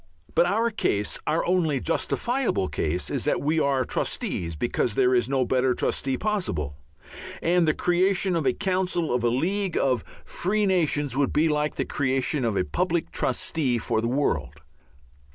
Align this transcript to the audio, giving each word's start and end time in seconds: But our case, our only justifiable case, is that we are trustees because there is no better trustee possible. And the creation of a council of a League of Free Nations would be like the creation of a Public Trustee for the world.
But 0.33 0.47
our 0.47 0.71
case, 0.71 1.19
our 1.27 1.45
only 1.45 1.79
justifiable 1.79 2.67
case, 2.69 3.11
is 3.11 3.25
that 3.25 3.39
we 3.39 3.59
are 3.59 3.83
trustees 3.85 4.55
because 4.55 4.95
there 4.95 5.13
is 5.13 5.29
no 5.29 5.45
better 5.45 5.75
trustee 5.75 6.17
possible. 6.17 6.75
And 7.43 7.67
the 7.67 7.75
creation 7.75 8.35
of 8.35 8.47
a 8.47 8.53
council 8.53 9.13
of 9.13 9.23
a 9.23 9.29
League 9.29 9.77
of 9.77 10.03
Free 10.25 10.65
Nations 10.65 11.15
would 11.15 11.31
be 11.31 11.47
like 11.49 11.75
the 11.75 11.85
creation 11.85 12.43
of 12.43 12.55
a 12.55 12.65
Public 12.65 13.11
Trustee 13.11 13.77
for 13.77 14.01
the 14.01 14.07
world. 14.07 14.61